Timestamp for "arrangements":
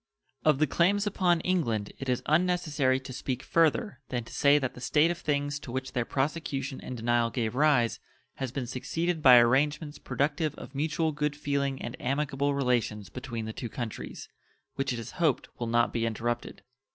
9.37-9.99